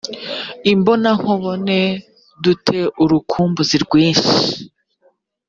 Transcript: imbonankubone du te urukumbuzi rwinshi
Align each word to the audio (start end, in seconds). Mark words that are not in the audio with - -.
imbonankubone 0.71 1.79
du 2.41 2.51
te 2.65 2.79
urukumbuzi 3.03 3.75
rwinshi 3.83 4.31